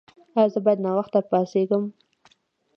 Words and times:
ایا 0.37 0.51
زه 0.53 0.59
باید 0.65 0.83
ناوخته 0.85 1.19
پاڅیږم؟ 1.29 1.83